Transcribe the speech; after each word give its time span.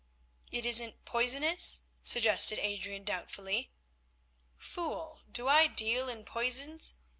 "It 0.51 0.65
isn't 0.65 1.05
poisonous?" 1.05 1.81
suggested 2.03 2.57
Adrian 2.57 3.03
doubtfully. 3.03 3.69
"Fool, 4.57 5.21
do 5.31 5.47
I 5.47 5.67
deal 5.67 6.09
in 6.09 6.25
poisons? 6.25 6.95